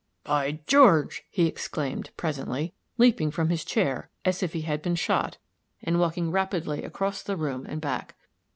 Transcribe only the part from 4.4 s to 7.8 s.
if he had been shot, and walking rapidly across the room and